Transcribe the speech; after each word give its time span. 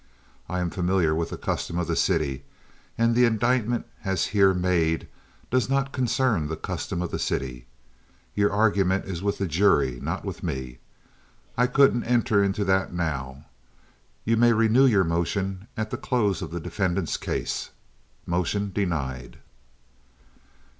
"I 0.49 0.61
am 0.61 0.71
familiar 0.71 1.13
with 1.13 1.29
the 1.29 1.37
custom 1.37 1.77
of 1.77 1.85
the 1.85 1.95
city, 1.95 2.43
and 2.97 3.13
the 3.13 3.25
indictment 3.25 3.85
as 4.03 4.25
here 4.33 4.51
made 4.51 5.07
does 5.51 5.69
not 5.69 5.91
concern 5.91 6.47
the 6.47 6.55
custom 6.55 7.03
of 7.03 7.11
the 7.11 7.19
city. 7.19 7.67
Your 8.33 8.51
argument 8.51 9.05
is 9.05 9.21
with 9.21 9.37
the 9.37 9.45
jury, 9.45 9.99
not 10.01 10.25
with 10.25 10.41
me. 10.41 10.79
I 11.55 11.67
couldn't 11.67 12.05
enter 12.05 12.43
into 12.43 12.65
that 12.65 12.91
now. 12.91 13.45
You 14.25 14.37
may 14.37 14.53
renew 14.53 14.87
your 14.87 15.03
motion 15.03 15.67
at 15.77 15.91
the 15.91 15.97
close 15.97 16.41
of 16.41 16.49
the 16.49 16.59
defendants' 16.59 17.15
case. 17.15 17.69
Motion 18.25 18.71
denied." 18.73 19.37